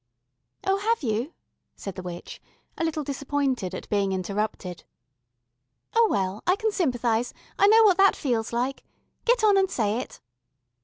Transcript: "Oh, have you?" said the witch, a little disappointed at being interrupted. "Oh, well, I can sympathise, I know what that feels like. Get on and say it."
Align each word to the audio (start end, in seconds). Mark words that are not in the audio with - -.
"Oh, 0.65 0.77
have 0.79 1.03
you?" 1.03 1.35
said 1.75 1.93
the 1.93 2.01
witch, 2.01 2.41
a 2.75 2.83
little 2.83 3.03
disappointed 3.03 3.75
at 3.75 3.87
being 3.89 4.13
interrupted. 4.13 4.83
"Oh, 5.95 6.07
well, 6.09 6.41
I 6.47 6.55
can 6.55 6.71
sympathise, 6.71 7.35
I 7.59 7.67
know 7.67 7.83
what 7.83 7.97
that 7.97 8.15
feels 8.15 8.51
like. 8.51 8.83
Get 9.25 9.43
on 9.43 9.57
and 9.59 9.69
say 9.69 9.99
it." 9.99 10.19